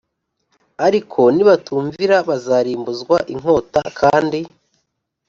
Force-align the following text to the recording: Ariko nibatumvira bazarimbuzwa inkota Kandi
Ariko 0.85 1.21
nibatumvira 1.35 2.15
bazarimbuzwa 2.29 3.17
inkota 3.33 3.81
Kandi 3.99 4.39